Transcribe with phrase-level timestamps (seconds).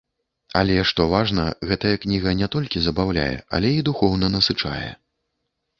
[0.61, 4.89] Але, што важна, гэтая кніга не толькі забаўляе, але і духоўна насычае.